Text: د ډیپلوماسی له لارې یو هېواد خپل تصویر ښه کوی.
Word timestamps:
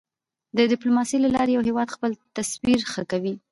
د 0.57 0.59
ډیپلوماسی 0.71 1.17
له 1.21 1.29
لارې 1.35 1.51
یو 1.55 1.67
هېواد 1.69 1.93
خپل 1.95 2.11
تصویر 2.35 2.79
ښه 2.91 3.03
کوی. 3.11 3.33